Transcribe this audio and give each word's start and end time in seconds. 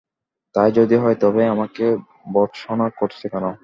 তাই 0.55 0.69
যদি 0.77 0.95
হয় 0.97 1.17
তবে 1.23 1.41
আমাকে 1.47 1.85
ভর্ৎসনা 2.33 2.87
করছ 2.99 3.19
কেন? 3.23 3.45